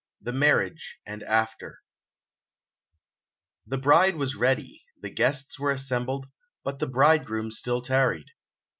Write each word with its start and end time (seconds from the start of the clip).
The 0.19 0.33
Marriage, 0.33 0.97
and 1.05 1.21
After 1.21 1.77
The 3.67 3.77
bride 3.77 4.15
was 4.15 4.33
ready, 4.35 4.83
the 4.99 5.11
guests 5.11 5.59
were 5.59 5.69
assembled, 5.69 6.25
but 6.63 6.79
the 6.79 6.87
bridegroom 6.87 7.51
still 7.51 7.83
tarried. 7.83 8.31